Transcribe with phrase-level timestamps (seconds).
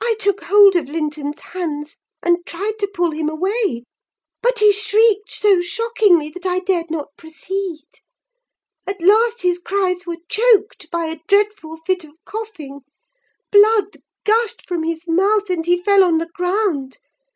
[0.00, 3.82] "I took hold of Linton's hands, and tried to pull him away;
[4.40, 7.82] but he shrieked so shockingly that I dared not proceed.
[8.86, 12.82] At last his cries were choked by a dreadful fit of coughing;
[13.50, 16.98] blood gushed from his mouth, and he fell on the ground.